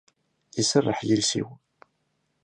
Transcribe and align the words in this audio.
Iserreḥ 0.61 0.99
yiles-iw. 1.07 1.49